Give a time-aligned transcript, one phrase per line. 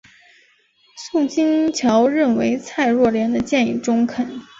[0.97, 4.41] 宋欣桥认为蔡若莲的建议中肯。